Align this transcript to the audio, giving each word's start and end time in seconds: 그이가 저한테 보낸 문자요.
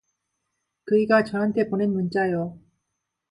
그이가 0.85 1.25
저한테 1.25 1.69
보낸 1.69 1.93
문자요. 1.93 2.59